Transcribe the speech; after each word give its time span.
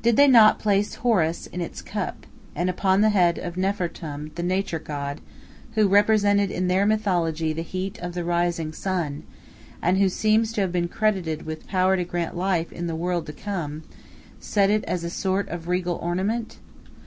Did 0.00 0.16
they 0.16 0.28
not 0.28 0.58
place 0.58 0.94
Horus 0.94 1.46
in 1.46 1.60
its 1.60 1.82
cup, 1.82 2.24
and 2.54 2.70
upon 2.70 3.02
the 3.02 3.10
head 3.10 3.36
of 3.38 3.58
Nefer 3.58 3.86
Tum, 3.88 4.30
the 4.34 4.42
nature 4.42 4.78
god, 4.78 5.20
who 5.72 5.86
represented 5.88 6.50
in 6.50 6.68
their 6.68 6.86
mythology 6.86 7.52
the 7.52 7.60
heat 7.60 7.98
of 7.98 8.14
the 8.14 8.24
rising 8.24 8.72
sun, 8.72 9.24
and 9.82 9.98
who 9.98 10.08
seems 10.08 10.54
to 10.54 10.62
have 10.62 10.72
been 10.72 10.88
credited 10.88 11.44
with 11.44 11.66
power 11.68 11.98
to 11.98 12.04
grant 12.04 12.34
life 12.34 12.72
in 12.72 12.86
the 12.86 12.96
world 12.96 13.26
to 13.26 13.34
come, 13.34 13.82
set 14.40 14.70
it 14.70 14.84
as 14.84 15.04
a 15.04 15.10
sort 15.10 15.46
of 15.50 15.68
regal 15.68 15.96
ornament? 15.96 16.56